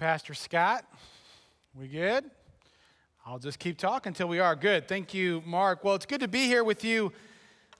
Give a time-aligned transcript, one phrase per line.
[0.00, 0.86] Pastor Scott.
[1.78, 2.24] We good?
[3.26, 4.56] I'll just keep talking until we are.
[4.56, 4.88] Good.
[4.88, 5.84] Thank you, Mark.
[5.84, 7.12] Well, it's good to be here with you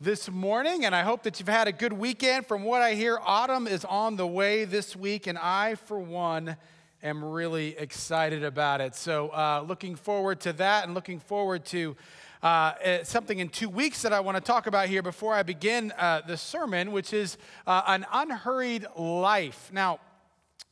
[0.03, 2.45] this morning, and I hope that you've had a good weekend.
[2.47, 6.59] From what I hear, autumn is on the way this week, and I, for one,
[7.03, 8.95] am really excited about it.
[8.95, 11.97] So, uh, looking forward to that and looking forward to
[12.43, 15.43] uh, eh, something in two weeks that I want to talk about here before I
[15.43, 19.71] begin uh, the sermon, which is uh, an unhurried life.
[19.73, 20.01] Now,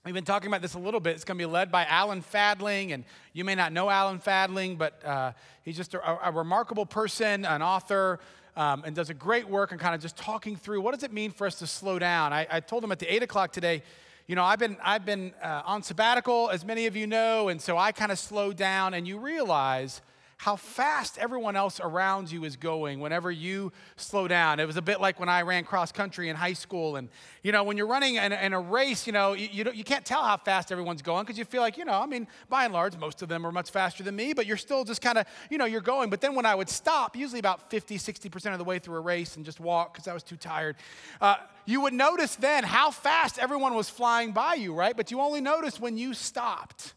[0.04, 1.16] We've been talking about this a little bit.
[1.16, 4.76] It's going to be led by Alan Fadling, and you may not know Alan Fadling,
[4.76, 5.32] but uh,
[5.64, 8.20] he's just a, a, remarkable person, an author,
[8.56, 11.12] um, and does a great work and kind of just talking through what does it
[11.12, 12.32] mean for us to slow down.
[12.32, 13.82] I, I told him at the eight o'clock today,
[14.28, 17.60] you know, I've been I've been uh, on sabbatical, as many of you know, and
[17.60, 20.00] so I kind of slowed down, and you realize
[20.38, 24.60] how fast everyone else around you is going whenever you slow down.
[24.60, 26.94] It was a bit like when I ran cross country in high school.
[26.94, 27.08] And,
[27.42, 30.04] you know, when you're running in, in a race, you know, you, you, you can't
[30.04, 32.72] tell how fast everyone's going because you feel like, you know, I mean, by and
[32.72, 35.26] large, most of them are much faster than me, but you're still just kind of,
[35.50, 36.08] you know, you're going.
[36.08, 39.00] But then when I would stop, usually about 50, 60% of the way through a
[39.00, 40.76] race and just walk because I was too tired,
[41.20, 41.34] uh,
[41.66, 44.96] you would notice then how fast everyone was flying by you, right?
[44.96, 46.94] But you only noticed when you stopped.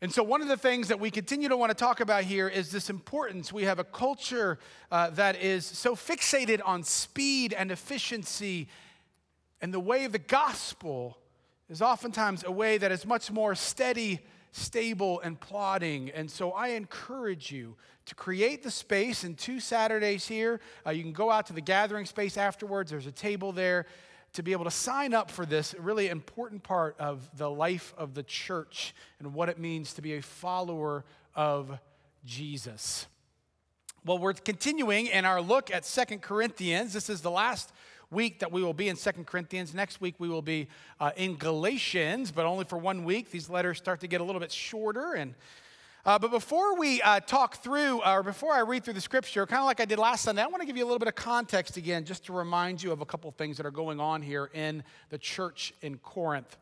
[0.00, 2.46] And so, one of the things that we continue to want to talk about here
[2.46, 3.52] is this importance.
[3.52, 4.60] We have a culture
[4.92, 8.68] uh, that is so fixated on speed and efficiency,
[9.60, 11.18] and the way of the gospel
[11.68, 14.20] is oftentimes a way that is much more steady,
[14.52, 16.10] stable, and plodding.
[16.10, 17.74] And so, I encourage you
[18.06, 20.60] to create the space in two Saturdays here.
[20.86, 23.84] Uh, you can go out to the gathering space afterwards, there's a table there
[24.38, 28.14] to be able to sign up for this really important part of the life of
[28.14, 31.76] the church and what it means to be a follower of
[32.24, 33.08] Jesus.
[34.04, 36.92] Well, we're continuing in our look at Second Corinthians.
[36.92, 37.72] This is the last
[38.12, 39.74] week that we will be in Second Corinthians.
[39.74, 40.68] Next week we will be
[41.00, 43.32] uh, in Galatians, but only for one week.
[43.32, 45.34] These letters start to get a little bit shorter and
[46.08, 49.60] uh, but before we uh, talk through, or before I read through the scripture, kind
[49.60, 51.14] of like I did last Sunday, I want to give you a little bit of
[51.14, 54.22] context again, just to remind you of a couple of things that are going on
[54.22, 56.56] here in the church in Corinth.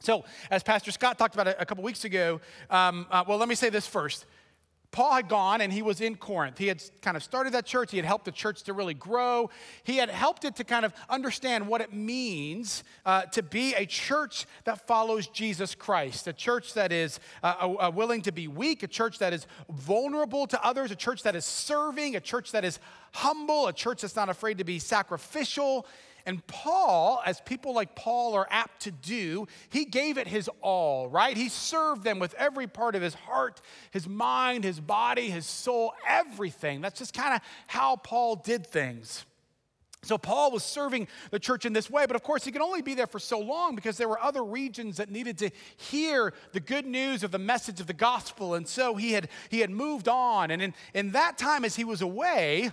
[0.00, 3.48] So, as Pastor Scott talked about a, a couple weeks ago, um, uh, well, let
[3.48, 4.26] me say this first.
[4.90, 6.58] Paul had gone and he was in Corinth.
[6.58, 7.90] He had kind of started that church.
[7.90, 9.50] He had helped the church to really grow.
[9.84, 13.86] He had helped it to kind of understand what it means uh, to be a
[13.86, 18.88] church that follows Jesus Christ, a church that is uh, willing to be weak, a
[18.88, 22.78] church that is vulnerable to others, a church that is serving, a church that is
[23.12, 25.86] humble, a church that's not afraid to be sacrificial.
[26.26, 31.08] And Paul, as people like Paul are apt to do, he gave it his all,
[31.08, 31.36] right?
[31.36, 33.60] He served them with every part of his heart,
[33.92, 36.80] his mind, his body, his soul, everything.
[36.80, 39.24] That's just kind of how Paul did things.
[40.02, 42.82] So Paul was serving the church in this way, but of course he could only
[42.82, 46.60] be there for so long because there were other regions that needed to hear the
[46.60, 48.54] good news of the message of the gospel.
[48.54, 50.50] And so he had he had moved on.
[50.50, 52.70] And in, in that time as he was away,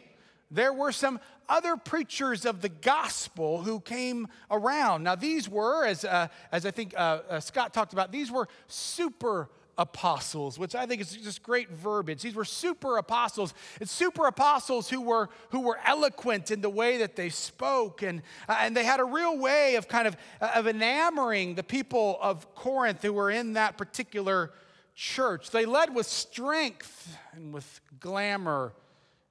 [0.51, 5.03] there were some other preachers of the gospel who came around.
[5.03, 8.47] Now, these were, as, uh, as I think uh, uh, Scott talked about, these were
[8.67, 12.21] super apostles, which I think is just great verbiage.
[12.21, 13.53] These were super apostles.
[13.81, 18.21] It's super apostles who were who were eloquent in the way that they spoke, and
[18.47, 22.19] uh, and they had a real way of kind of uh, of enamoring the people
[22.21, 24.51] of Corinth who were in that particular
[24.95, 25.49] church.
[25.49, 28.73] They led with strength and with glamour,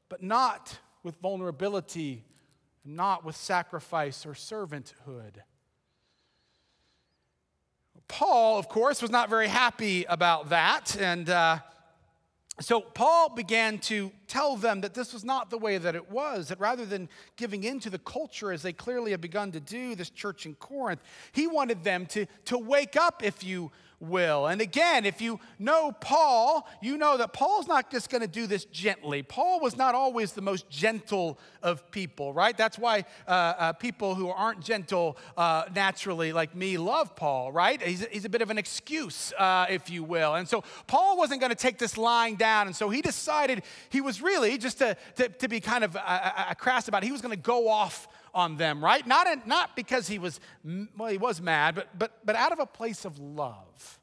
[0.08, 2.24] but not with vulnerability,
[2.84, 5.34] not with sacrifice or servanthood.
[8.08, 10.96] Paul, of course, was not very happy about that.
[11.00, 11.58] And uh,
[12.60, 16.48] so Paul began to tell them that this was not the way that it was,
[16.48, 17.06] that rather than
[17.36, 20.54] giving in to the culture as they clearly have begun to do, this church in
[20.54, 23.70] Corinth, he wanted them to, to wake up, if you
[24.02, 24.48] will.
[24.48, 28.46] And again, if you know Paul, you know that Paul's not just going to do
[28.46, 29.22] this gently.
[29.22, 32.56] Paul was not always the most gentle of people, right?
[32.56, 37.80] That's why uh, uh, people who aren't gentle uh, naturally, like me, love Paul, right?
[37.80, 40.34] He's, he's a bit of an excuse, uh, if you will.
[40.34, 42.66] And so Paul wasn't going to take this lying down.
[42.66, 46.00] And so he decided he was really, just to, to, to be kind of uh,
[46.06, 49.06] uh, crass about it, he was going to go off on them, right?
[49.06, 50.40] Not, in, not because he was,
[50.96, 53.98] well, he was mad, but, but, but out of a place of love.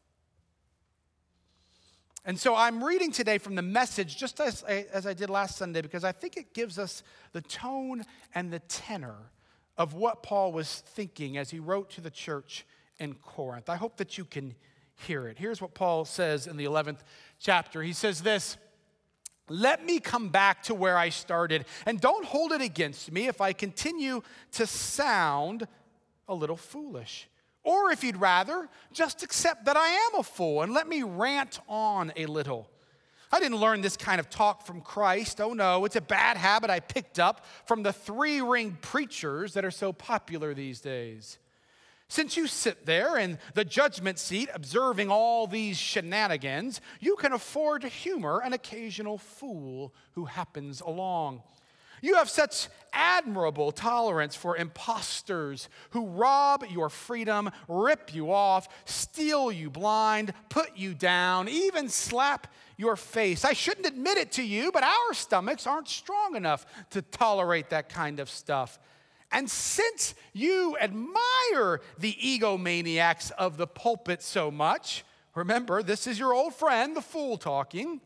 [2.26, 5.82] And so I'm reading today from the message, just as as I did last Sunday,
[5.82, 7.02] because I think it gives us
[7.32, 8.04] the tone
[8.36, 9.32] and the tenor
[9.78, 12.66] of what Paul was thinking as he wrote to the church
[13.00, 13.70] in Corinth.
[13.70, 14.54] I hope that you can
[15.08, 15.40] hear it.
[15.40, 17.00] Here's what Paul says in the 11th
[17.40, 17.82] chapter.
[17.82, 18.58] He says this
[19.50, 23.42] let me come back to where I started, and don't hold it against me if
[23.42, 24.22] I continue
[24.54, 25.68] to sound
[26.28, 27.28] a little foolish.
[27.64, 31.60] Or if you'd rather, just accept that I am a fool and let me rant
[31.68, 32.70] on a little.
[33.32, 35.40] I didn't learn this kind of talk from Christ.
[35.40, 39.66] Oh no, it's a bad habit I picked up from the three ring preachers that
[39.66, 41.38] are so popular these days.
[42.10, 47.84] Since you sit there in the judgment seat observing all these shenanigans, you can afford
[47.84, 51.44] to humor an occasional fool who happens along.
[52.02, 59.52] You have such admirable tolerance for impostors who rob your freedom, rip you off, steal
[59.52, 63.46] you blind, put you down, even slap your face.
[63.46, 67.90] I shouldn't admit it to you, but our stomachs aren't strong enough to tolerate that
[67.90, 68.80] kind of stuff.
[69.32, 75.04] And since you admire the egomaniacs of the pulpit so much,
[75.36, 78.02] remember, this is your old friend, the fool talking,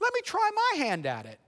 [0.00, 1.40] let me try my hand at it.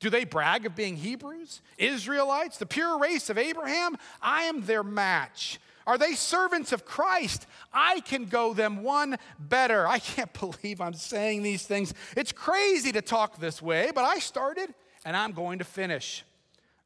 [0.00, 3.96] Do they brag of being Hebrews, Israelites, the pure race of Abraham?
[4.20, 5.60] I am their match.
[5.86, 7.46] Are they servants of Christ?
[7.72, 9.86] I can go them one better.
[9.86, 11.94] I can't believe I'm saying these things.
[12.16, 14.74] It's crazy to talk this way, but I started
[15.04, 16.24] and I'm going to finish.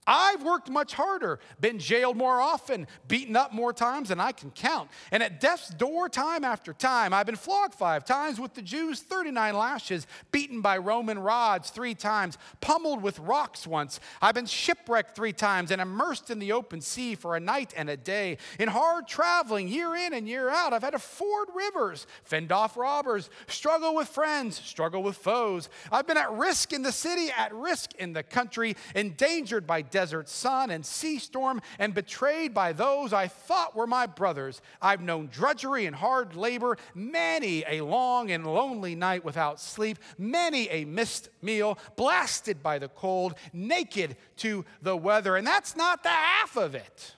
[0.07, 4.51] I've worked much harder, been jailed more often, beaten up more times than I can
[4.51, 4.89] count.
[5.11, 9.01] And at death's door, time after time, I've been flogged five times with the Jews,
[9.01, 13.99] 39 lashes, beaten by Roman rods three times, pummeled with rocks once.
[14.23, 17.91] I've been shipwrecked three times and immersed in the open sea for a night and
[17.91, 18.39] a day.
[18.61, 22.77] In hard traveling, year in and year out, I've had to ford rivers, fend off
[22.77, 25.69] robbers, struggle with friends, struggle with foes.
[25.91, 30.29] I've been at risk in the city, at risk in the country, endangered by desert
[30.29, 34.61] sun and sea storm and betrayed by those I thought were my brothers.
[34.83, 40.69] I've known drudgery and hard labor, many a long and lonely night without sleep, many
[40.69, 45.35] a missed meal, blasted by the cold, naked to the weather.
[45.35, 47.15] And that's not the half of it.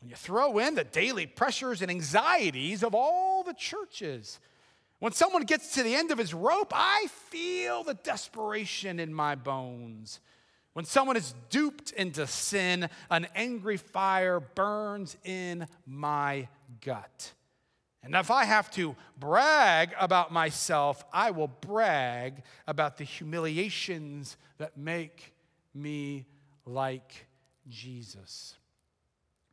[0.00, 4.38] When you throw in the daily pressures and anxieties of all the churches,
[5.00, 9.34] when someone gets to the end of his rope, I feel the desperation in my
[9.34, 10.20] bones.
[10.74, 16.48] When someone is duped into sin, an angry fire burns in my
[16.80, 17.32] gut.
[18.02, 24.76] And if I have to brag about myself, I will brag about the humiliations that
[24.76, 25.34] make
[25.74, 26.26] me
[26.64, 27.26] like
[27.68, 28.57] Jesus.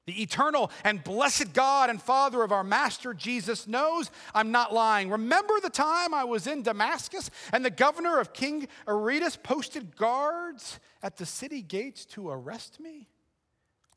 [0.06, 5.10] The eternal and blessed God and Father of our Master Jesus knows I'm not lying.
[5.10, 10.80] Remember the time I was in Damascus and the governor of King Aretas posted guards
[11.02, 13.07] at the city gates to arrest me?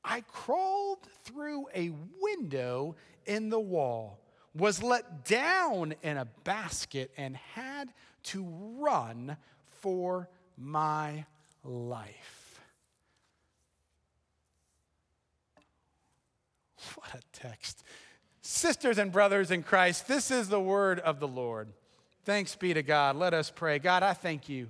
[0.03, 2.97] I crawled through a window
[3.27, 4.21] in the wall,
[4.55, 8.47] was let down in a basket, and had to
[8.79, 9.37] run
[9.81, 11.27] for my
[11.63, 12.38] life.
[16.95, 17.83] What a text.
[18.41, 21.69] Sisters and brothers in Christ, this is the word of the Lord.
[22.25, 23.17] Thanks be to God.
[23.17, 23.79] Let us pray.
[23.79, 24.69] God, I thank you.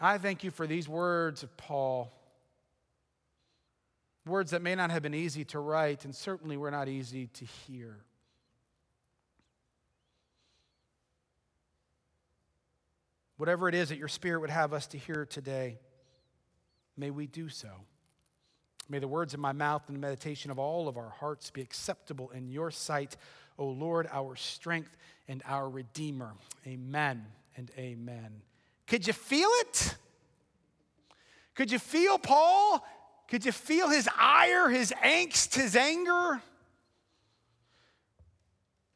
[0.00, 2.12] I thank you for these words of Paul.
[4.26, 7.44] Words that may not have been easy to write and certainly were not easy to
[7.44, 7.96] hear.
[13.36, 15.78] Whatever it is that your Spirit would have us to hear today,
[16.96, 17.70] may we do so.
[18.90, 21.60] May the words of my mouth and the meditation of all of our hearts be
[21.60, 23.16] acceptable in your sight,
[23.56, 24.96] O Lord, our strength
[25.28, 26.32] and our Redeemer.
[26.66, 27.24] Amen
[27.56, 28.42] and amen.
[28.88, 29.94] Could you feel it?
[31.54, 32.84] Could you feel Paul?
[33.28, 36.42] Could you feel his ire, his angst, his anger?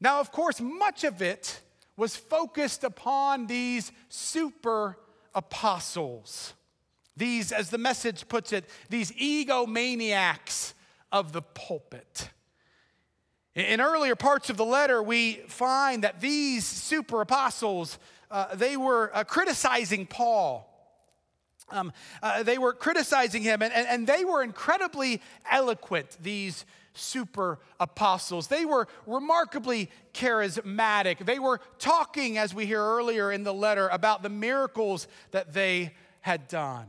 [0.00, 1.60] Now, of course, much of it
[1.96, 4.98] was focused upon these super
[5.36, 6.54] apostles.
[7.16, 10.75] These, as the message puts it, these egomaniacs
[11.12, 12.30] of the pulpit.
[13.54, 17.99] In earlier parts of the letter, we find that these super apostles,
[18.30, 20.68] uh, they were uh, criticizing Paul.
[21.71, 27.61] Um, uh, they were criticizing him, and, and, and they were incredibly eloquent, these super
[27.78, 28.49] apostles.
[28.49, 31.25] They were remarkably charismatic.
[31.25, 35.94] They were talking, as we hear earlier in the letter, about the miracles that they
[36.21, 36.87] had done.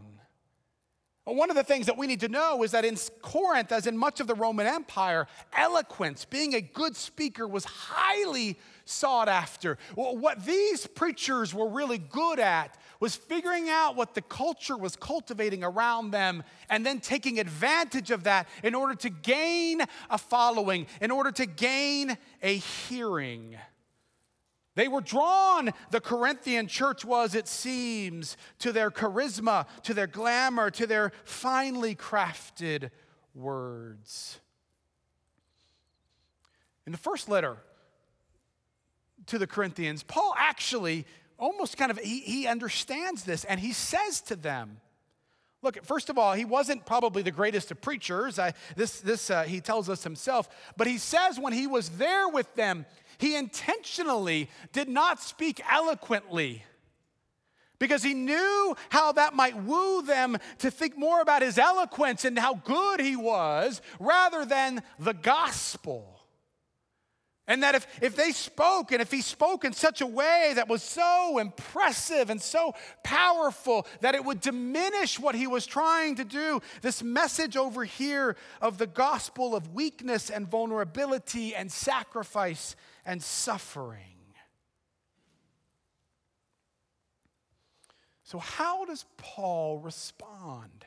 [1.25, 3.97] One of the things that we need to know is that in Corinth, as in
[3.97, 5.25] much of the Roman Empire,
[5.57, 9.79] eloquence, being a good speaker, was highly sought after.
[9.95, 15.63] What these preachers were really good at was figuring out what the culture was cultivating
[15.63, 21.09] around them and then taking advantage of that in order to gain a following, in
[21.09, 23.57] order to gain a hearing.
[24.75, 30.69] They were drawn, the Corinthian church was, it seems, to their charisma, to their glamour,
[30.71, 32.91] to their finely crafted
[33.33, 34.39] words.
[36.85, 37.57] In the first letter
[39.27, 41.05] to the Corinthians, Paul actually
[41.39, 44.79] almost kind of he, he understands this and he says to them,
[45.65, 48.37] Look, first of all, he wasn't probably the greatest of preachers.
[48.37, 50.47] I, this, this uh, he tells us himself.
[50.77, 52.85] But he says when he was there with them,
[53.17, 56.63] he intentionally did not speak eloquently
[57.79, 62.37] because he knew how that might woo them to think more about his eloquence and
[62.37, 66.14] how good he was rather than the gospel.
[67.47, 70.67] And that if, if they spoke, and if he spoke in such a way that
[70.67, 72.73] was so impressive and so
[73.03, 78.35] powerful that it would diminish what he was trying to do, this message over here
[78.61, 82.75] of the gospel of weakness and vulnerability and sacrifice
[83.05, 84.15] and suffering.
[88.23, 90.83] So, how does Paul respond?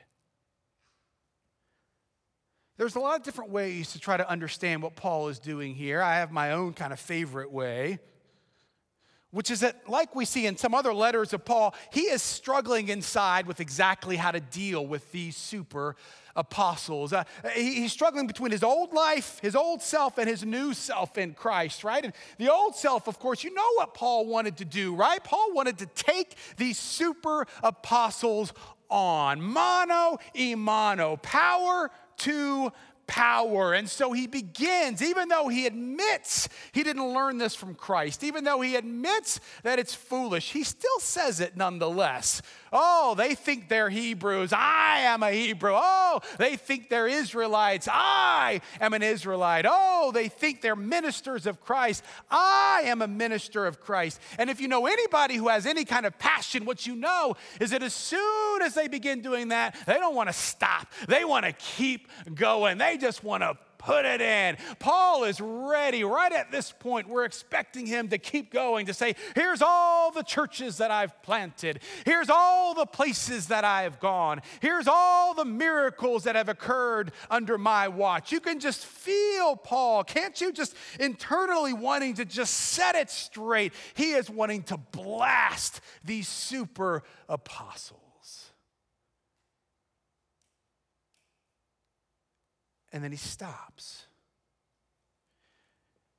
[2.78, 6.00] There's a lot of different ways to try to understand what Paul is doing here.
[6.00, 7.98] I have my own kind of favorite way,
[9.32, 12.88] which is that, like we see in some other letters of Paul, he is struggling
[12.88, 15.96] inside with exactly how to deal with these super
[16.36, 17.12] apostles.
[17.12, 21.18] Uh, he, he's struggling between his old life, his old self, and his new self
[21.18, 22.04] in Christ, right?
[22.04, 25.22] And the old self, of course, you know what Paul wanted to do, right?
[25.24, 28.52] Paul wanted to take these super apostles
[28.88, 29.42] on.
[29.42, 32.72] Mano e mano, power to
[33.08, 33.72] power.
[33.72, 38.44] And so he begins, even though he admits he didn't learn this from Christ, even
[38.44, 42.42] though he admits that it's foolish, he still says it nonetheless.
[42.72, 44.52] Oh, they think they're Hebrews.
[44.52, 45.72] I am a Hebrew.
[45.74, 47.88] Oh, they think they're Israelites.
[47.90, 49.64] I am an Israelite.
[49.66, 52.04] Oh, they think they're ministers of Christ.
[52.30, 54.20] I am a minister of Christ.
[54.38, 57.70] And if you know anybody who has any kind of passion, what you know is
[57.70, 60.92] that as soon as they begin doing that, they don't want to stop.
[61.08, 62.76] They want to keep going.
[62.76, 64.56] They just want to put it in.
[64.78, 67.08] Paul is ready right at this point.
[67.08, 71.80] We're expecting him to keep going, to say, Here's all the churches that I've planted.
[72.04, 74.42] Here's all the places that I have gone.
[74.60, 78.32] Here's all the miracles that have occurred under my watch.
[78.32, 80.04] You can just feel Paul.
[80.04, 83.72] Can't you just internally wanting to just set it straight?
[83.94, 88.07] He is wanting to blast these super apostles.
[92.92, 94.06] And then he stops.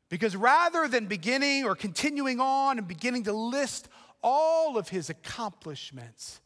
[0.10, 3.88] Because rather than beginning or continuing on and beginning to list
[4.24, 6.42] all of his accomplishments,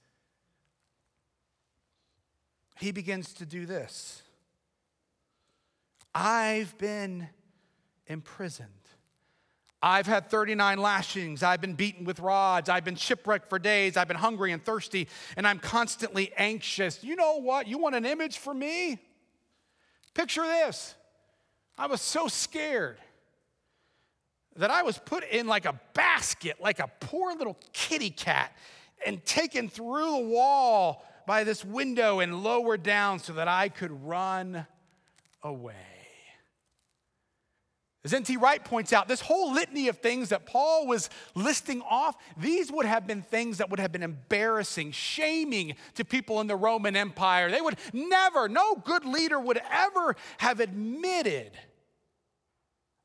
[2.80, 4.22] he begins to do this
[6.14, 7.30] I've been
[8.08, 8.70] imprisoned.
[9.82, 11.44] I've had 39 lashings.
[11.44, 12.70] I've been beaten with rods.
[12.70, 13.98] I've been shipwrecked for days.
[13.98, 17.04] I've been hungry and thirsty, and I'm constantly anxious.
[17.04, 17.68] You know what?
[17.68, 19.00] You want an image for me?
[20.14, 20.96] Picture this
[21.78, 22.98] I was so scared
[24.56, 28.56] that I was put in like a basket, like a poor little kitty cat,
[29.06, 34.06] and taken through the wall by this window and lowered down so that I could
[34.06, 34.68] run
[35.42, 35.93] away.
[38.06, 38.36] As N.T.
[38.36, 42.86] Wright points out, this whole litany of things that Paul was listing off, these would
[42.86, 47.50] have been things that would have been embarrassing, shaming to people in the Roman Empire.
[47.50, 51.52] They would never, no good leader would ever have admitted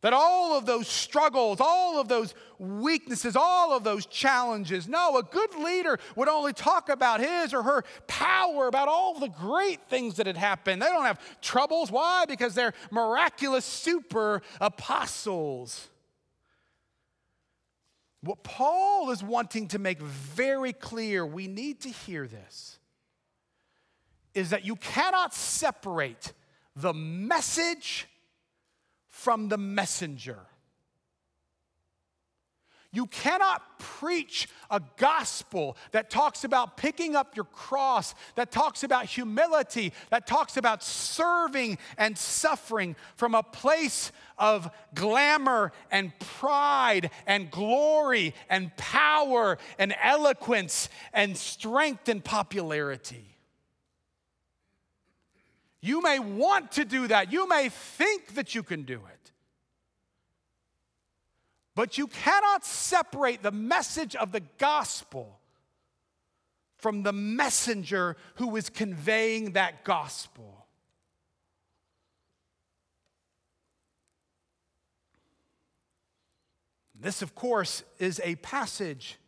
[0.00, 5.23] that all of those struggles, all of those weaknesses, all of those challenges, no, a
[5.25, 10.17] good leader would only talk about his or her power, about all the great things
[10.17, 10.81] that had happened.
[10.81, 11.90] They don't have troubles.
[11.90, 12.26] Why?
[12.26, 15.88] Because they're miraculous super apostles.
[18.21, 22.78] What Paul is wanting to make very clear, we need to hear this,
[24.35, 26.33] is that you cannot separate
[26.76, 28.07] the message
[29.19, 30.39] from the messenger.
[32.93, 39.07] You cannot preach a gospel that talks about picking up your cross, that talks about
[39.07, 47.51] humility, that talks about serving and suffering from a place of glamour and pride and
[47.51, 53.38] glory and power and eloquence and strength and popularity.
[55.81, 57.33] You may want to do that.
[57.33, 59.33] You may think that you can do it.
[61.75, 65.39] But you cannot separate the message of the gospel
[66.79, 70.67] from the messenger who is conveying that gospel.
[77.01, 79.19] This, of course, is a passage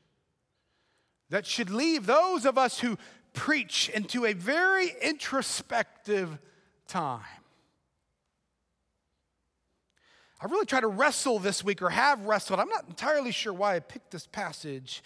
[1.28, 2.98] that should leave those of us who
[3.32, 6.38] preach into a very introspective
[6.86, 7.20] time.
[10.40, 12.60] I really try to wrestle this week or have wrestled.
[12.60, 15.02] I'm not entirely sure why I picked this passage.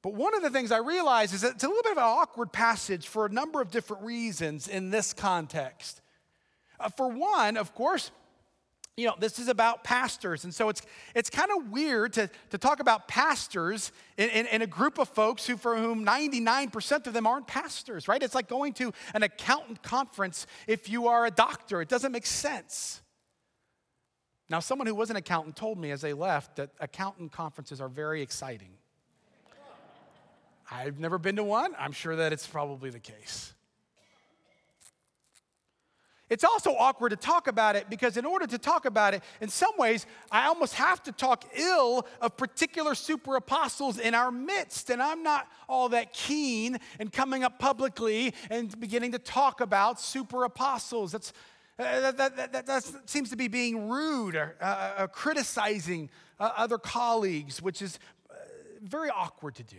[0.00, 2.04] But one of the things I realize is that it's a little bit of an
[2.04, 6.00] awkward passage for a number of different reasons in this context.
[6.80, 8.10] Uh, for one, of course,
[8.98, 10.42] you know, this is about pastors.
[10.42, 10.82] And so it's,
[11.14, 15.08] it's kind of weird to, to talk about pastors in, in, in, a group of
[15.08, 18.20] folks who, for whom 99% of them aren't pastors, right?
[18.20, 21.80] It's like going to an accountant conference if you are a doctor.
[21.80, 23.00] It doesn't make sense.
[24.50, 27.88] Now, someone who was an accountant told me as they left that accountant conferences are
[27.88, 28.70] very exciting.
[30.70, 31.72] I've never been to one.
[31.78, 33.54] I'm sure that it's probably the case.
[36.30, 39.48] It's also awkward to talk about it because, in order to talk about it, in
[39.48, 44.90] some ways, I almost have to talk ill of particular super apostles in our midst.
[44.90, 50.00] And I'm not all that keen in coming up publicly and beginning to talk about
[50.00, 51.12] super apostles.
[51.12, 51.32] That's
[51.78, 56.50] uh, that, that, that, that, seems to be being rude or uh, uh, criticizing uh,
[56.56, 58.34] other colleagues, which is uh,
[58.82, 59.76] very awkward to do.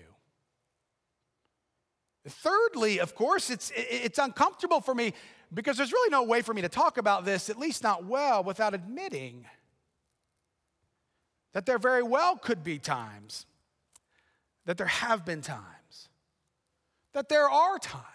[2.25, 5.13] Thirdly, of course, it's, it's uncomfortable for me
[5.53, 8.43] because there's really no way for me to talk about this, at least not well,
[8.43, 9.45] without admitting
[11.53, 13.45] that there very well could be times,
[14.65, 16.09] that there have been times,
[17.13, 18.05] that there are times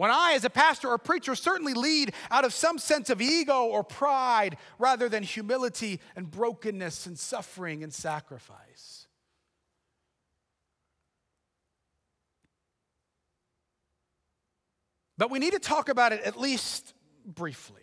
[0.00, 3.66] when I, as a pastor or preacher, certainly lead out of some sense of ego
[3.66, 8.99] or pride rather than humility and brokenness and suffering and sacrifice.
[15.20, 16.94] But we need to talk about it at least
[17.26, 17.82] briefly.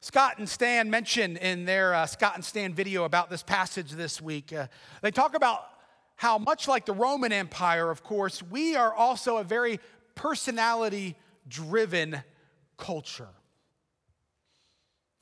[0.00, 4.20] Scott and Stan mentioned in their uh, Scott and Stan video about this passage this
[4.20, 4.66] week, uh,
[5.00, 5.62] they talk about
[6.16, 9.80] how, much like the Roman Empire, of course, we are also a very
[10.14, 11.16] personality
[11.48, 12.22] driven
[12.76, 13.28] culture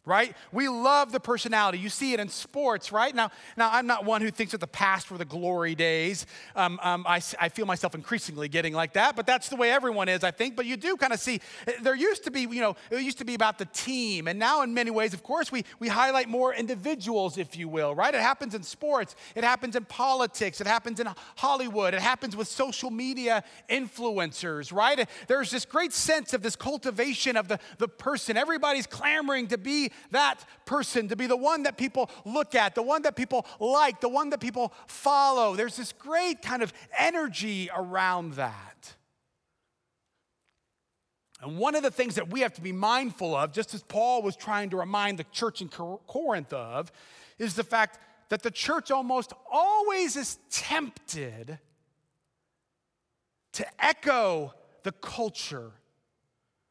[0.08, 0.34] right?
[0.52, 1.78] We love the personality.
[1.78, 3.14] You see it in sports, right?
[3.14, 6.26] Now, now I'm not one who thinks that the past were the glory days.
[6.56, 10.08] Um, um, I, I feel myself increasingly getting like that, but that's the way everyone
[10.08, 10.56] is, I think.
[10.56, 11.40] But you do kind of see,
[11.82, 14.26] there used to be, you know, it used to be about the team.
[14.26, 17.94] And now, in many ways, of course, we, we highlight more individuals, if you will,
[17.94, 18.14] right?
[18.14, 22.48] It happens in sports, it happens in politics, it happens in Hollywood, it happens with
[22.48, 25.08] social media influencers, right?
[25.26, 28.36] There's this great sense of this cultivation of the, the person.
[28.36, 32.82] Everybody's clamoring to be that person, to be the one that people look at, the
[32.82, 35.56] one that people like, the one that people follow.
[35.56, 38.94] There's this great kind of energy around that.
[41.40, 44.22] And one of the things that we have to be mindful of, just as Paul
[44.22, 46.90] was trying to remind the church in Corinth of,
[47.38, 51.58] is the fact that the church almost always is tempted
[53.52, 55.72] to echo the culture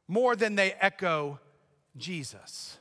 [0.07, 1.39] more than they echo
[1.97, 2.77] Jesus.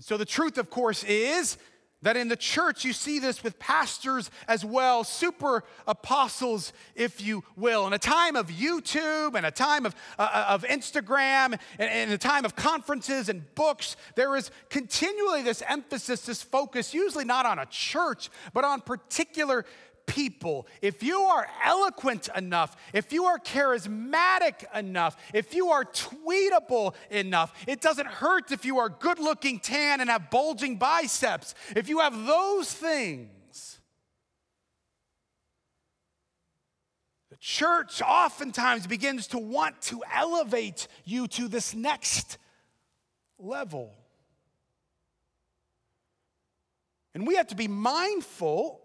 [0.00, 1.56] So the truth, of course, is
[2.04, 7.42] that in the church you see this with pastors as well, super apostles, if you
[7.56, 7.86] will.
[7.86, 12.12] In a time of YouTube and a time of, uh, uh of Instagram and, and
[12.12, 17.46] a time of conferences and books, there is continually this emphasis, this focus, usually not
[17.46, 19.64] on a church, but on particular
[20.06, 26.94] people, if you are eloquent enough, if you are charismatic enough, if you are tweetable
[27.10, 31.54] enough, it doesn't hurt if you are good looking, tan, and have bulging biceps.
[31.74, 33.80] If you have those things,
[37.30, 42.38] the church oftentimes begins to want to elevate you to this next
[43.38, 43.92] level.
[47.14, 48.80] And we have to be mindful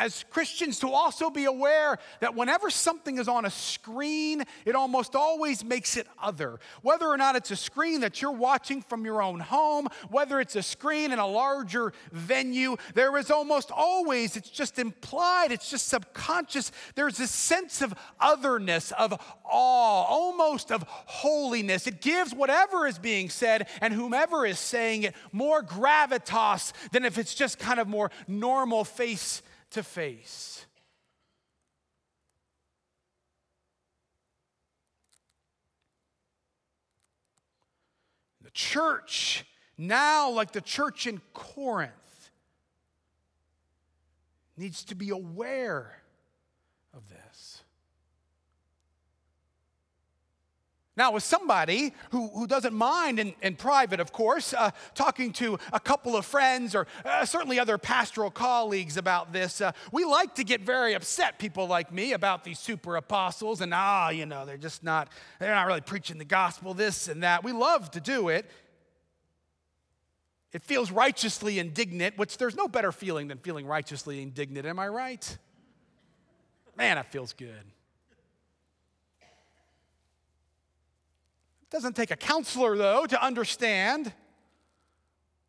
[0.00, 5.14] as Christians to also be aware that whenever something is on a screen, it almost
[5.14, 6.58] always makes it other.
[6.80, 10.56] Whether or not it's a screen that you're watching from your own home, whether it's
[10.56, 15.88] a screen in a larger venue, there is almost always, it's just implied, it's just
[15.88, 16.72] subconscious.
[16.94, 19.12] There's this sense of otherness, of
[19.44, 21.86] awe, almost of holiness.
[21.86, 27.18] It gives whatever is being said and whomever is saying it more gravitas than if
[27.18, 30.66] it's just kind of more normal face to face.
[38.42, 39.44] The church,
[39.78, 41.92] now like the church in Corinth,
[44.56, 46.02] needs to be aware
[46.92, 47.29] of this.
[51.00, 55.58] Now, with somebody who, who doesn't mind in, in private, of course, uh, talking to
[55.72, 60.34] a couple of friends or uh, certainly other pastoral colleagues about this, uh, we like
[60.34, 64.44] to get very upset, people like me, about these super apostles and, ah, you know,
[64.44, 65.08] they're just not,
[65.38, 67.42] they're not really preaching the gospel, this and that.
[67.42, 68.44] We love to do it.
[70.52, 74.88] It feels righteously indignant, which there's no better feeling than feeling righteously indignant, am I
[74.88, 75.38] right?
[76.76, 77.64] Man, it feels good.
[81.70, 84.12] It doesn't take a counselor, though, to understand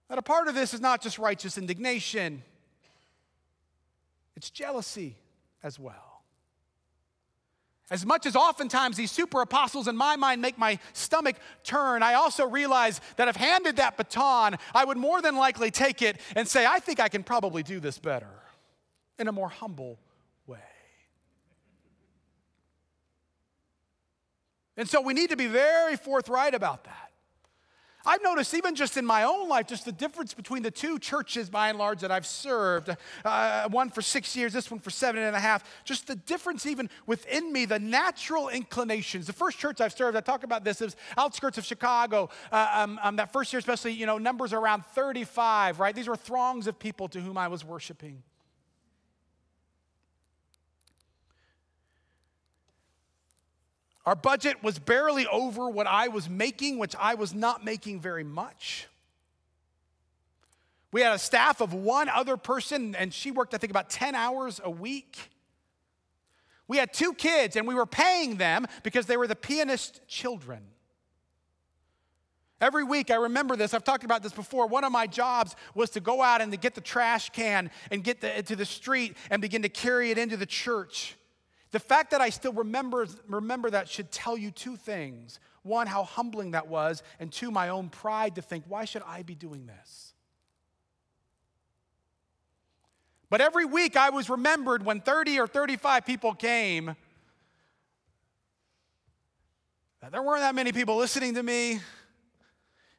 [0.08, 2.44] that a part of this is not just righteous indignation,
[4.36, 5.16] it's jealousy
[5.64, 6.22] as well.
[7.90, 12.14] As much as oftentimes these super apostles in my mind make my stomach turn, I
[12.14, 16.48] also realize that if handed that baton, I would more than likely take it and
[16.48, 18.30] say, I think I can probably do this better
[19.18, 19.98] in a more humble
[20.46, 20.60] way.
[24.82, 27.12] And so we need to be very forthright about that.
[28.04, 31.52] I've noticed, even just in my own life, just the difference between the two churches,
[31.52, 32.90] by and large, that I've served
[33.24, 35.64] uh, one for six years, this one for seven and a half.
[35.86, 39.28] Just the difference, even within me, the natural inclinations.
[39.28, 42.32] The first church I've served, I talk about this, is outskirts of Chicago.
[42.52, 45.94] Uh, um, um, that first year, especially, you know, numbers around 35, right?
[45.94, 48.24] These were throngs of people to whom I was worshiping.
[54.06, 58.24] Our budget was barely over what I was making, which I was not making very
[58.24, 58.88] much.
[60.92, 64.16] We had a staff of one other person, and she worked, I think, about 10
[64.16, 65.18] hours a week.
[66.68, 70.64] We had two kids, and we were paying them because they were the pianist children.
[72.60, 74.68] Every week, I remember this, I've talked about this before.
[74.68, 78.04] One of my jobs was to go out and to get the trash can and
[78.04, 81.16] get the, to the street and begin to carry it into the church.
[81.72, 85.40] The fact that I still remember, remember that should tell you two things.
[85.64, 89.24] One, how humbling that was, and two, my own pride to think, why should I
[89.24, 90.14] be doing this?
[93.30, 96.96] But every week I was remembered when 30 or 35 people came
[100.10, 101.80] there weren't that many people listening to me,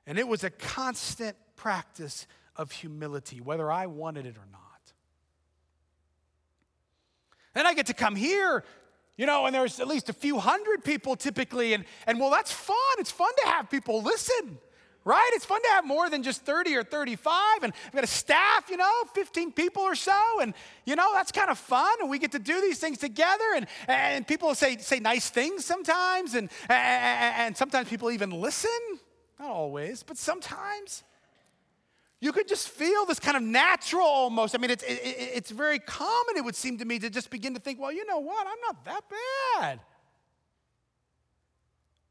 [0.06, 4.61] and it was a constant practice of humility, whether I wanted it or not.
[7.54, 8.64] Then I get to come here,
[9.16, 11.74] you know, and there's at least a few hundred people typically.
[11.74, 12.76] And, and well, that's fun.
[12.98, 14.58] It's fun to have people listen,
[15.04, 15.30] right?
[15.34, 17.62] It's fun to have more than just 30 or 35.
[17.62, 20.40] And I've got a staff, you know, 15 people or so.
[20.40, 20.54] And,
[20.86, 21.94] you know, that's kind of fun.
[22.00, 23.44] And we get to do these things together.
[23.54, 26.34] And, and people say, say nice things sometimes.
[26.34, 28.70] And, and, and sometimes people even listen.
[29.38, 31.04] Not always, but sometimes
[32.22, 34.54] you could just feel this kind of natural almost.
[34.54, 37.52] I mean, it's, it, it's very common, it would seem to me, to just begin
[37.54, 38.46] to think, well, you know what?
[38.46, 39.02] I'm not that
[39.60, 39.80] bad.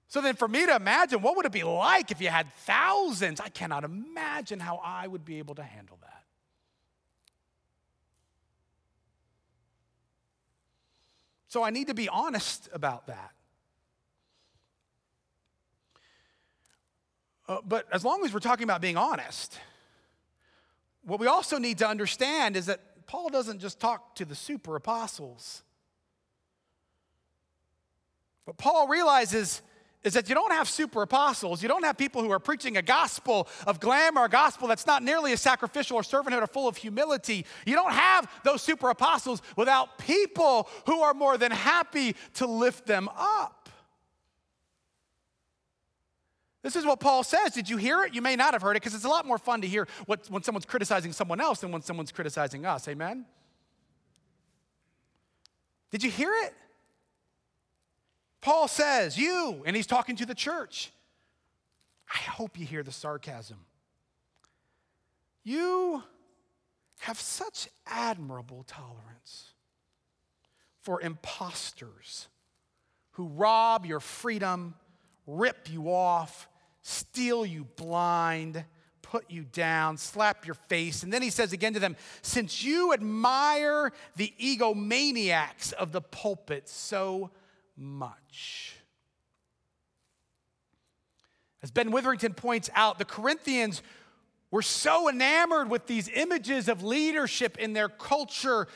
[0.09, 3.39] So then, for me to imagine, what would it be like if you had thousands?
[3.39, 6.23] I cannot imagine how I would be able to handle that.
[11.47, 13.31] So I need to be honest about that.
[17.47, 19.57] Uh, but as long as we're talking about being honest,
[21.03, 24.75] what we also need to understand is that Paul doesn't just talk to the super
[24.75, 25.63] apostles.
[28.45, 29.61] What Paul realizes
[30.03, 31.61] is that you don't have super apostles.
[31.61, 35.03] You don't have people who are preaching a gospel of glamour, a gospel that's not
[35.03, 37.45] nearly as sacrificial or servanthood or full of humility.
[37.65, 42.87] You don't have those super apostles without people who are more than happy to lift
[42.87, 43.60] them up.
[46.63, 47.53] This is what Paul says.
[47.53, 48.13] Did you hear it?
[48.13, 50.27] You may not have heard it because it's a lot more fun to hear what,
[50.29, 52.87] when someone's criticizing someone else than when someone's criticizing us.
[52.87, 53.25] Amen?
[55.89, 56.53] Did you hear it?
[58.41, 60.91] Paul says, You, and he's talking to the church.
[62.13, 63.57] I hope you hear the sarcasm.
[65.43, 66.03] You
[66.99, 69.53] have such admirable tolerance
[70.81, 72.27] for impostors
[73.11, 74.75] who rob your freedom,
[75.25, 76.47] rip you off,
[76.81, 78.63] steal you blind,
[79.01, 81.03] put you down, slap your face.
[81.03, 86.69] And then he says again to them, Since you admire the egomaniacs of the pulpit
[86.69, 87.31] so
[87.75, 88.75] much.
[91.63, 93.83] As Ben Witherington points out, the Corinthians
[94.49, 98.67] were so enamored with these images of leadership in their culture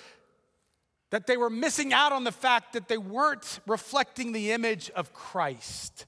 [1.09, 5.13] that they were missing out on the fact that they weren't reflecting the image of
[5.13, 6.05] Christ.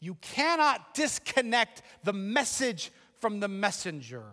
[0.00, 4.24] You cannot disconnect the message from the messenger.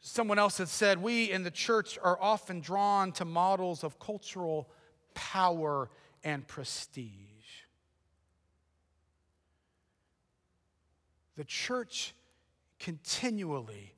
[0.00, 4.70] Someone else had said, We in the church are often drawn to models of cultural
[5.14, 5.90] power
[6.22, 7.14] and prestige.
[11.36, 12.14] The church
[12.78, 13.94] continually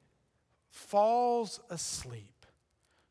[0.68, 2.46] falls asleep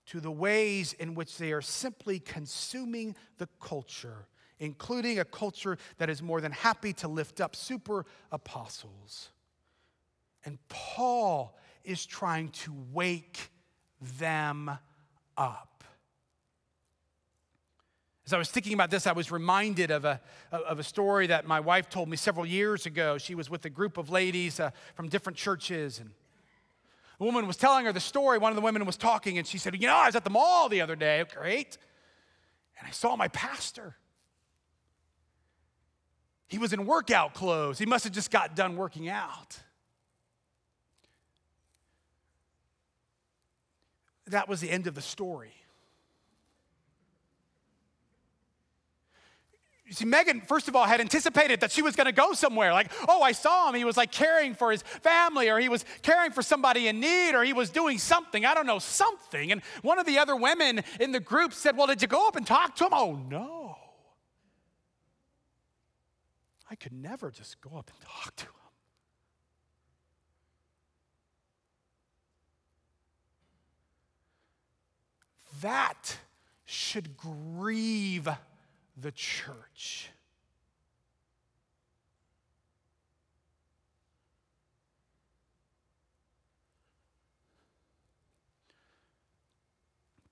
[0.08, 4.28] to the ways in which they are simply consuming the culture,
[4.60, 9.30] including a culture that is more than happy to lift up super apostles.
[10.46, 13.52] And Paul is trying to wake
[14.20, 14.70] them
[15.38, 15.84] up.
[18.26, 21.48] As I was thinking about this, I was reminded of a, of a story that
[21.48, 23.18] my wife told me several years ago.
[23.18, 26.12] She was with a group of ladies uh, from different churches, and
[27.18, 28.38] the woman was telling her the story.
[28.38, 30.30] One of the women was talking, and she said, You know, I was at the
[30.30, 31.24] mall the other day.
[31.36, 31.80] Great.
[32.78, 33.96] And I saw my pastor.
[36.50, 37.78] He was in workout clothes.
[37.78, 39.58] He must have just got done working out.
[44.28, 45.54] That was the end of the story.
[49.86, 52.74] You see, Megan, first of all, had anticipated that she was going to go somewhere.
[52.74, 53.76] Like, oh, I saw him.
[53.76, 57.34] He was like caring for his family, or he was caring for somebody in need,
[57.34, 58.46] or he was doing something.
[58.46, 59.52] I don't know, something.
[59.52, 62.36] And one of the other women in the group said, Well, did you go up
[62.36, 62.92] and talk to him?
[62.94, 63.59] Oh, no.
[66.70, 68.52] I could never just go up and talk to him.
[75.62, 76.18] That
[76.66, 78.30] should grieve
[78.96, 80.12] the church.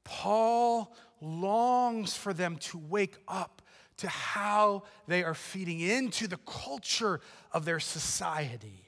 [0.03, 3.61] Paul longs for them to wake up
[3.97, 7.19] to how they are feeding into the culture
[7.51, 8.87] of their society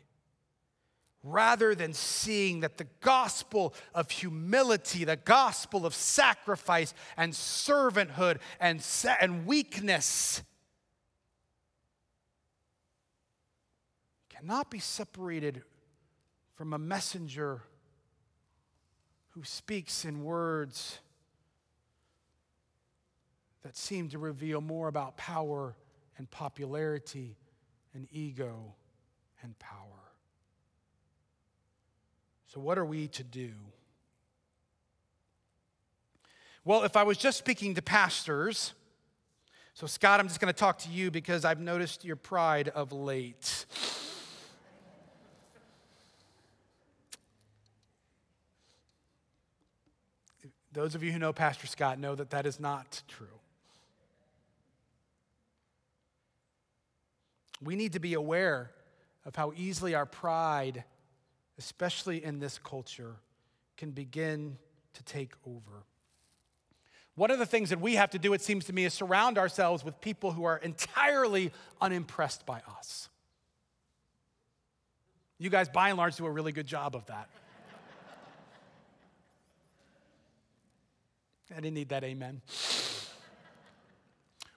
[1.24, 8.86] rather than seeing that the gospel of humility, the gospel of sacrifice and servanthood and,
[9.19, 10.41] and weakness
[14.30, 15.62] cannot be separated
[16.56, 17.63] from a messenger
[19.30, 21.00] who speaks in words
[23.63, 25.76] that seem to reveal more about power
[26.17, 27.38] and popularity
[27.93, 28.76] and ego
[29.43, 29.76] and power.
[32.48, 33.52] So, what are we to do?
[36.65, 38.74] Well, if I was just speaking to pastors,
[39.74, 42.91] so Scott, I'm just going to talk to you because I've noticed your pride of
[42.91, 43.65] late.
[50.72, 53.38] Those of you who know Pastor Scott know that that is not true.
[57.62, 58.72] We need to be aware
[59.26, 60.84] of how easily our pride
[61.60, 63.17] especially in this culture,
[63.78, 64.58] can begin
[64.93, 65.84] to take over.
[67.15, 69.38] One of the things that we have to do, it seems to me, is surround
[69.38, 73.10] ourselves with people who are entirely unimpressed by us.
[75.38, 77.30] You guys, by and large, do a really good job of that.
[81.52, 82.41] I didn't need that amen.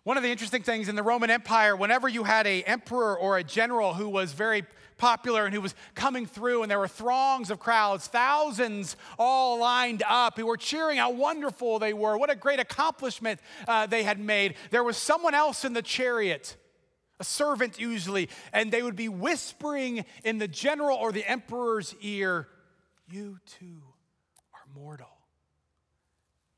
[0.05, 3.39] One of the interesting things in the Roman Empire, whenever you had a emperor or
[3.39, 4.65] a general who was very
[4.99, 10.03] popular and who was coming through, and there were throngs of crowds, thousands all lined
[10.09, 13.39] up who were cheering how wonderful they were, what a great accomplishment
[13.69, 14.55] uh, they had made.
[14.71, 16.57] There was someone else in the chariot,
[17.21, 22.49] a servant usually, and they would be whispering in the general or the emperor's ear,
[23.09, 23.83] You too
[24.53, 25.07] are mortal.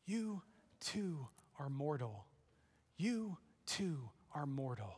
[0.06, 0.40] You
[0.80, 1.28] too
[1.58, 2.24] are mortal.
[2.96, 4.94] You too are mortal.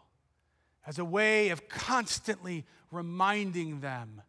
[0.86, 4.22] As a way of constantly reminding them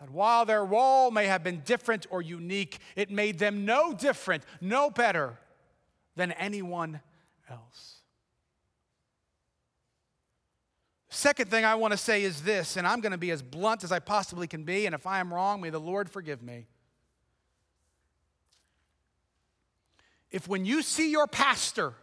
[0.00, 4.42] that while their role may have been different or unique, it made them no different,
[4.60, 5.38] no better
[6.16, 7.00] than anyone
[7.48, 8.00] else.
[11.08, 13.84] Second thing I want to say is this, and I'm going to be as blunt
[13.84, 16.66] as I possibly can be, and if I am wrong, may the Lord forgive me.
[20.30, 21.94] If when you see your pastor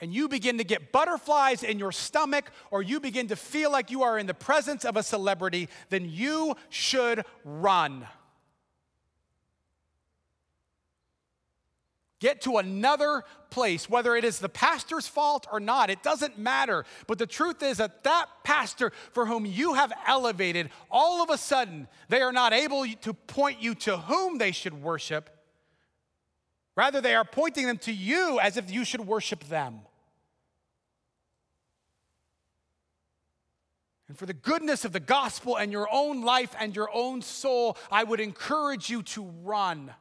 [0.00, 3.90] and you begin to get butterflies in your stomach or you begin to feel like
[3.90, 8.06] you are in the presence of a celebrity, then you should run.
[12.22, 16.84] Get to another place, whether it is the pastor's fault or not, it doesn't matter.
[17.08, 21.36] But the truth is that that pastor for whom you have elevated, all of a
[21.36, 25.30] sudden, they are not able to point you to whom they should worship.
[26.74, 29.80] Rather, they are pointing them to you as if you should worship them.
[34.08, 37.76] And for the goodness of the gospel and your own life and your own soul,
[37.90, 39.92] I would encourage you to run.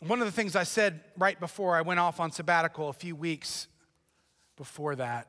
[0.00, 3.16] One of the things I said right before I went off on sabbatical a few
[3.16, 3.68] weeks
[4.58, 5.28] before that,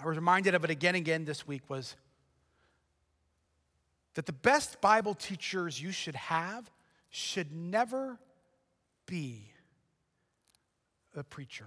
[0.00, 1.94] I was reminded of it again and again this week, was
[4.14, 6.68] that the best Bible teachers you should have
[7.10, 8.18] should never
[9.06, 9.52] be
[11.14, 11.66] a preacher.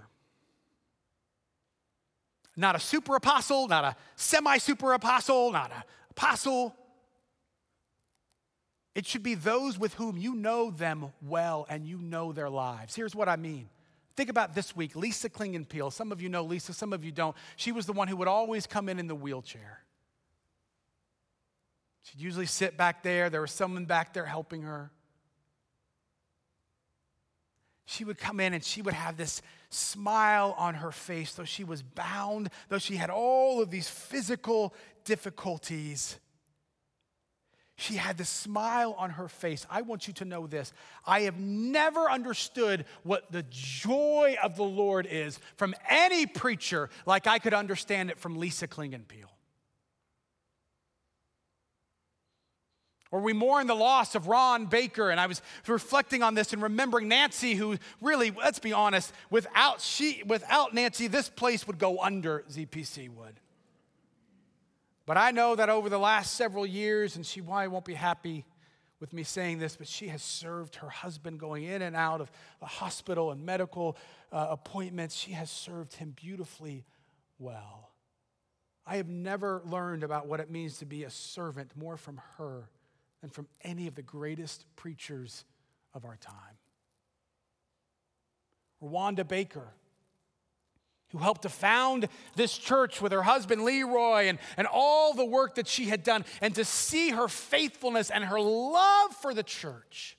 [2.56, 6.76] Not a super apostle, not a semi super apostle, not an apostle.
[8.94, 12.94] It should be those with whom you know them well and you know their lives.
[12.94, 13.70] Here's what I mean.
[14.16, 15.92] Think about this week Lisa Klingenpeel.
[15.92, 17.36] Some of you know Lisa, some of you don't.
[17.56, 19.80] She was the one who would always come in in the wheelchair.
[22.02, 24.90] She'd usually sit back there, there was someone back there helping her.
[27.84, 31.64] She would come in and she would have this smile on her face, though she
[31.64, 36.18] was bound, though she had all of these physical difficulties.
[37.76, 39.66] She had this smile on her face.
[39.70, 40.72] I want you to know this.
[41.06, 47.26] I have never understood what the joy of the Lord is from any preacher like
[47.26, 49.30] I could understand it from Lisa Klingenpeel.
[53.10, 55.10] Or we mourn the loss of Ron Baker.
[55.10, 59.82] And I was reflecting on this and remembering Nancy, who really, let's be honest, without,
[59.82, 63.38] she, without Nancy, this place would go under, ZPC would.
[65.04, 68.44] But I know that over the last several years, and she probably won't be happy
[69.00, 72.30] with me saying this, but she has served her husband going in and out of
[72.60, 73.96] the hospital and medical
[74.30, 75.16] uh, appointments.
[75.16, 76.84] She has served him beautifully
[77.38, 77.90] well.
[78.86, 82.68] I have never learned about what it means to be a servant more from her
[83.20, 85.44] than from any of the greatest preachers
[85.94, 86.58] of our time.
[88.78, 89.74] Wanda Baker,
[91.12, 95.56] who helped to found this church with her husband Leroy and, and all the work
[95.56, 100.16] that she had done, and to see her faithfulness and her love for the church.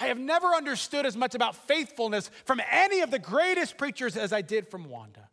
[0.00, 4.32] I have never understood as much about faithfulness from any of the greatest preachers as
[4.32, 5.28] I did from Wanda.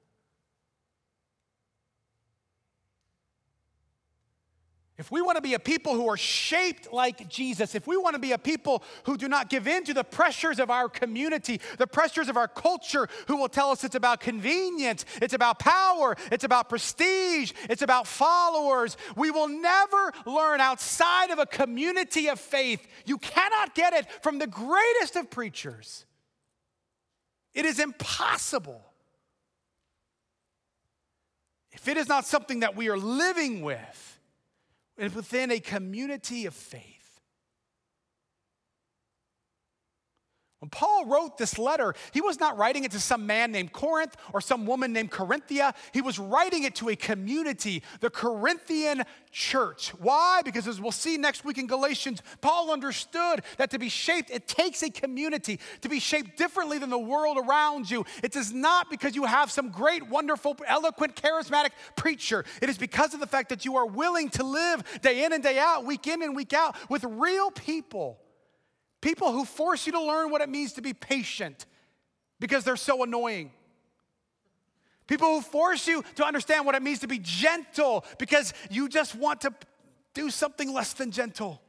[5.00, 8.16] If we want to be a people who are shaped like Jesus, if we want
[8.16, 11.62] to be a people who do not give in to the pressures of our community,
[11.78, 16.18] the pressures of our culture, who will tell us it's about convenience, it's about power,
[16.34, 22.38] it's about prestige, it's about followers, we will never learn outside of a community of
[22.38, 22.86] faith.
[23.06, 26.06] You cannot get it from the greatest of preachers.
[27.54, 28.82] It is impossible.
[31.72, 34.09] If it is not something that we are living with,
[35.00, 36.99] within a community of faith.
[40.60, 44.18] When Paul wrote this letter, he was not writing it to some man named Corinth
[44.34, 45.74] or some woman named Corinthia.
[45.94, 49.92] He was writing it to a community, the Corinthian church.
[49.92, 50.42] Why?
[50.44, 54.50] Because as we'll see next week in Galatians, Paul understood that to be shaped, it
[54.50, 58.06] takes a community to be shaped differently than the world around you.
[58.22, 62.44] It is not because you have some great, wonderful, eloquent, charismatic preacher.
[62.62, 65.42] It is because of the fact that you are willing to live day in and
[65.42, 68.20] day out, week in and week out with real people
[69.02, 71.66] People who force you to learn what it means to be patient
[72.40, 73.52] because they're so annoying.
[75.08, 79.16] People who force you to understand what it means to be gentle because you just
[79.16, 79.54] want to
[80.14, 81.62] do something less than gentle.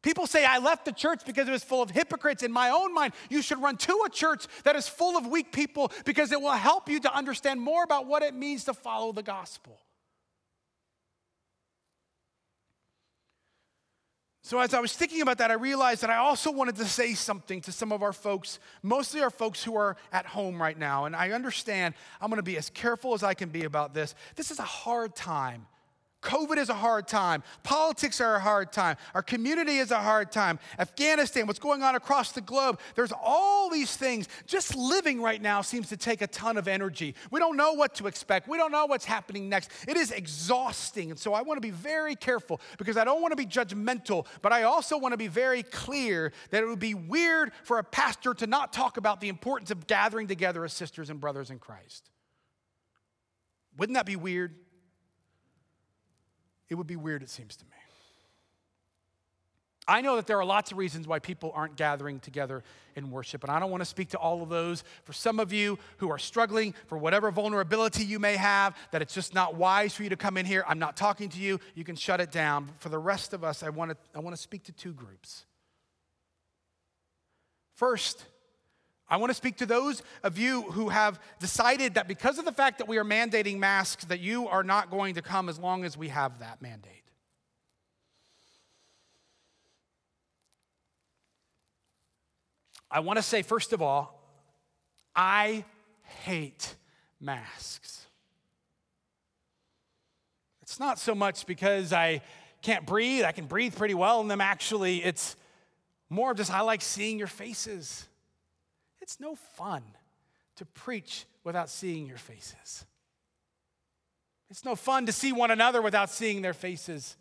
[0.00, 2.42] People say, I left the church because it was full of hypocrites.
[2.42, 5.52] In my own mind, you should run to a church that is full of weak
[5.52, 9.12] people because it will help you to understand more about what it means to follow
[9.12, 9.78] the gospel.
[14.48, 17.12] So, as I was thinking about that, I realized that I also wanted to say
[17.12, 21.04] something to some of our folks, mostly our folks who are at home right now.
[21.04, 24.14] And I understand I'm going to be as careful as I can be about this.
[24.36, 25.66] This is a hard time
[26.22, 27.44] COVID is a hard time.
[27.62, 28.96] Politics are a hard time.
[29.14, 30.58] Our community is a hard time.
[30.78, 34.28] Afghanistan, what's going on across the globe, there's all these things.
[34.46, 37.14] Just living right now seems to take a ton of energy.
[37.30, 38.48] We don't know what to expect.
[38.48, 39.70] We don't know what's happening next.
[39.86, 41.10] It is exhausting.
[41.10, 44.26] And so I want to be very careful because I don't want to be judgmental,
[44.42, 47.84] but I also want to be very clear that it would be weird for a
[47.84, 51.60] pastor to not talk about the importance of gathering together as sisters and brothers in
[51.60, 52.10] Christ.
[53.76, 54.56] Wouldn't that be weird?
[56.68, 57.72] It would be weird, it seems to me.
[59.88, 62.62] I know that there are lots of reasons why people aren't gathering together
[62.94, 64.84] in worship, and I don't want to speak to all of those.
[65.04, 69.14] For some of you who are struggling, for whatever vulnerability you may have, that it's
[69.14, 71.84] just not wise for you to come in here, I'm not talking to you, you
[71.84, 72.66] can shut it down.
[72.66, 74.92] But For the rest of us, I want to, I want to speak to two
[74.92, 75.46] groups.
[77.72, 78.26] First,
[79.10, 82.52] I want to speak to those of you who have decided that because of the
[82.52, 85.84] fact that we are mandating masks, that you are not going to come as long
[85.84, 86.92] as we have that mandate.
[92.90, 94.22] I want to say, first of all,
[95.14, 95.64] I
[96.24, 96.74] hate
[97.20, 98.06] masks.
[100.62, 102.20] It's not so much because I
[102.60, 104.40] can't breathe, I can breathe pretty well in them.
[104.40, 105.36] Actually, it's
[106.10, 108.06] more just I like seeing your faces.
[109.08, 109.82] It's no fun
[110.56, 112.84] to preach without seeing your faces.
[114.50, 117.16] It's no fun to see one another without seeing their faces.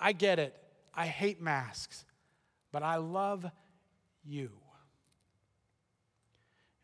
[0.00, 0.56] I get it.
[0.94, 2.06] I hate masks,
[2.72, 3.44] but I love
[4.24, 4.50] you.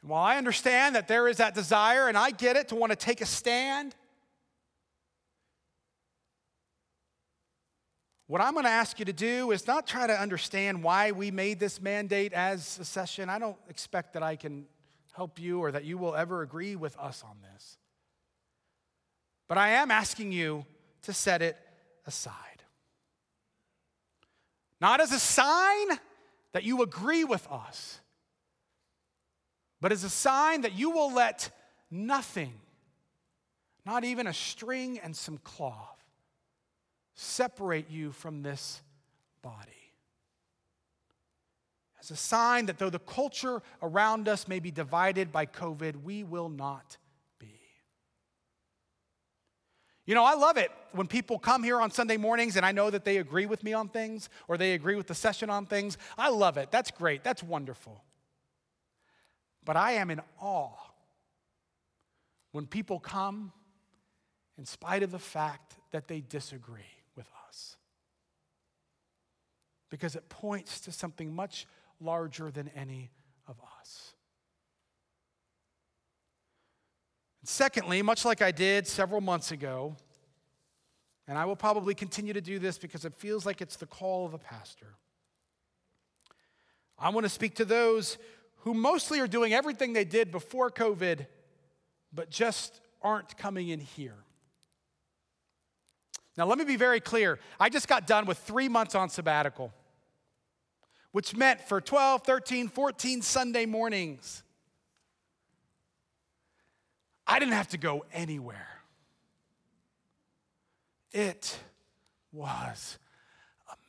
[0.03, 2.93] And while I understand that there is that desire, and I get it to want
[2.93, 3.97] to take a stand,
[8.31, 11.33] what I'm going to ask you to do is not try to understand why we
[11.33, 13.29] made this mandate as a session.
[13.29, 14.67] I don't expect that I can
[15.15, 17.77] help you or that you will ever agree with us on this.
[19.49, 20.65] But I am asking you
[21.03, 21.57] to set it
[22.07, 22.63] aside.
[24.81, 25.99] Not as a sign
[26.53, 27.99] that you agree with us,
[29.81, 31.51] but as a sign that you will let
[31.91, 32.53] nothing,
[33.85, 36.00] not even a string and some cloth,
[37.21, 38.81] separate you from this
[39.43, 39.71] body.
[42.01, 46.25] As a sign that though the culture around us may be divided by COVID, we
[46.25, 46.97] will not
[47.39, 47.61] be.
[50.07, 52.89] You know, I love it when people come here on Sunday mornings and I know
[52.89, 55.99] that they agree with me on things or they agree with the session on things.
[56.17, 56.71] I love it.
[56.71, 57.23] That's great.
[57.23, 58.03] That's wonderful.
[59.67, 60.73] But I am in awe
[62.53, 63.53] when people come
[64.57, 67.00] in spite of the fact that they disagree.
[69.91, 71.67] Because it points to something much
[72.01, 73.11] larger than any
[73.47, 74.15] of us.
[77.41, 79.97] And secondly, much like I did several months ago,
[81.27, 84.27] and I will probably continue to do this because it feels like it's the call
[84.27, 84.95] of a pastor.
[86.99, 88.19] I want to speak to those
[88.59, 91.27] who mostly are doing everything they did before COVID,
[92.13, 94.17] but just aren't coming in here.
[96.37, 97.39] Now, let me be very clear.
[97.59, 99.73] I just got done with three months on sabbatical,
[101.13, 104.43] which meant for 12, 13, 14 Sunday mornings,
[107.27, 108.69] I didn't have to go anywhere.
[111.13, 111.59] It
[112.33, 112.99] was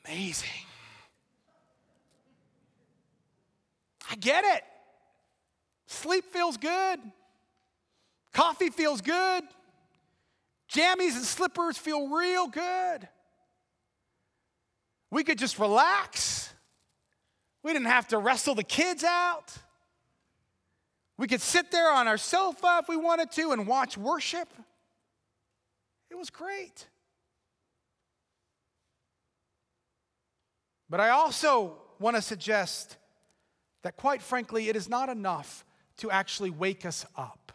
[0.06, 0.50] amazing.
[4.10, 4.64] I get it.
[5.88, 7.00] Sleep feels good.
[8.34, 9.44] Coffee feels good.
[10.72, 13.08] Jammies and slippers feel real good.
[15.10, 16.54] We could just relax.
[17.64, 19.54] We didn't have to wrestle the kids out.
[21.18, 24.50] We could sit there on our sofa if we wanted to and watch worship.
[26.10, 26.88] It was great.
[30.90, 32.98] But I also want to suggest
[33.84, 35.64] that, quite frankly, it is not enough
[35.98, 37.52] to actually wake us up.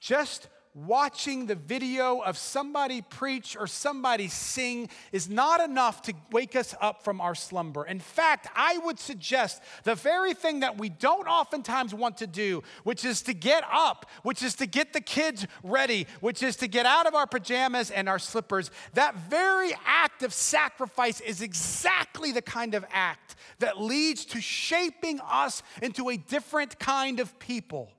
[0.00, 6.54] Just watching the video of somebody preach or somebody sing is not enough to wake
[6.54, 7.84] us up from our slumber.
[7.84, 12.62] In fact, I would suggest the very thing that we don't oftentimes want to do,
[12.84, 16.68] which is to get up, which is to get the kids ready, which is to
[16.68, 22.32] get out of our pajamas and our slippers, that very act of sacrifice is exactly
[22.32, 27.90] the kind of act that leads to shaping us into a different kind of people.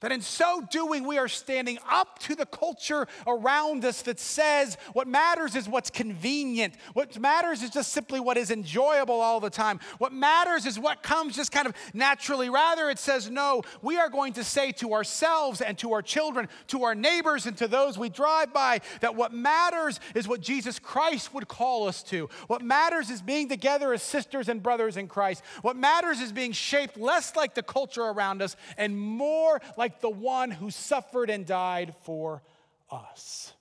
[0.00, 4.76] That in so doing, we are standing up to the culture around us that says
[4.92, 6.74] what matters is what's convenient.
[6.92, 9.80] What matters is just simply what is enjoyable all the time.
[9.98, 12.48] What matters is what comes just kind of naturally.
[12.48, 16.48] Rather, it says, no, we are going to say to ourselves and to our children,
[16.68, 20.78] to our neighbors, and to those we drive by that what matters is what Jesus
[20.78, 22.28] Christ would call us to.
[22.46, 25.42] What matters is being together as sisters and brothers in Christ.
[25.62, 30.02] What matters is being shaped less like the culture around us and more like like
[30.02, 32.42] the one who suffered and died for
[32.90, 33.54] us.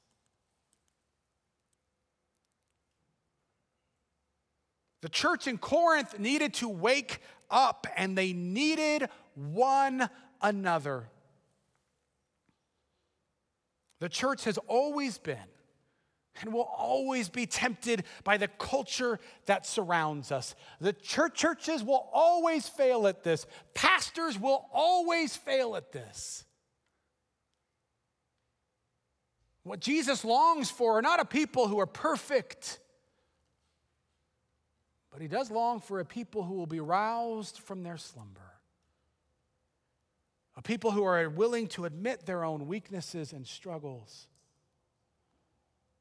[5.01, 10.09] The church in Corinth needed to wake up and they needed one
[10.41, 11.07] another.
[13.99, 15.37] The church has always been
[16.41, 20.55] and we will always be tempted by the culture that surrounds us.
[20.79, 23.45] The church, churches will always fail at this.
[23.73, 26.45] Pastors will always fail at this.
[29.63, 32.79] What Jesus longs for are not a people who are perfect,
[35.11, 38.53] but he does long for a people who will be roused from their slumber.
[40.55, 44.27] A people who are willing to admit their own weaknesses and struggles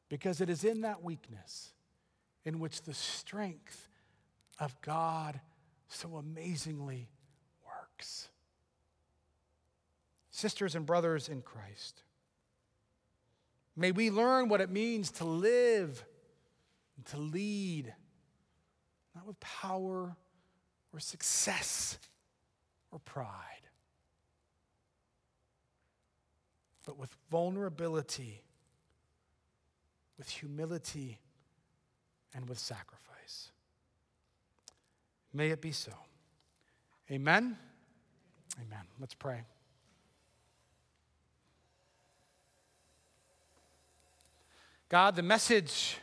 [0.09, 1.73] because it is in that weakness
[2.45, 3.89] in which the strength
[4.61, 5.41] of God
[5.89, 7.09] so amazingly
[7.67, 8.29] works.
[10.31, 12.03] Sisters and brothers in Christ,
[13.75, 16.05] may we learn what it means to live
[16.97, 17.93] and to lead,
[19.15, 20.17] not with power
[20.93, 21.99] or success
[22.93, 23.27] or pride,
[26.85, 28.43] but with vulnerability,
[30.19, 31.19] with humility,
[32.35, 33.51] and with sacrifice.
[35.33, 35.93] May it be so.
[37.11, 37.57] Amen.
[38.61, 38.85] Amen.
[39.01, 39.43] Let's pray.
[44.89, 45.99] God, the message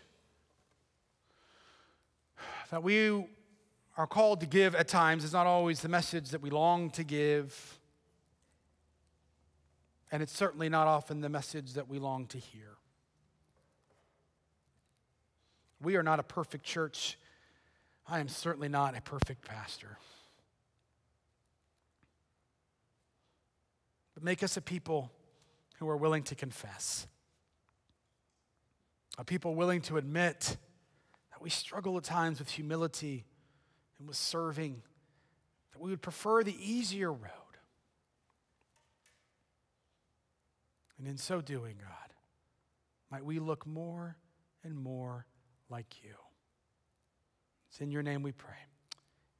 [2.69, 3.27] that we
[3.95, 7.03] are called to give at times is not always the message that we long to
[7.03, 7.79] give.
[10.11, 12.77] And it's certainly not often the message that we long to hear.
[15.83, 17.19] We are not a perfect church.
[18.07, 19.97] I am certainly not a perfect pastor.
[24.13, 25.11] But make us a people
[25.79, 27.05] who are willing to confess,
[29.17, 30.57] a people willing to admit
[31.31, 33.25] that we struggle at times with humility
[33.99, 34.81] and with serving,
[35.73, 37.29] that we would prefer the easier road.
[40.97, 42.13] And in so doing, God,
[43.11, 44.15] might we look more
[44.63, 45.25] and more
[45.69, 46.15] like you.
[47.69, 48.55] It's in your name we pray.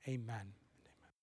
[0.08, 0.54] Amen.